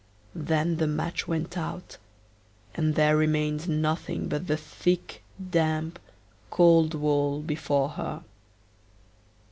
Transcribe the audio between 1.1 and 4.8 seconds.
went out, and there remained nothing but the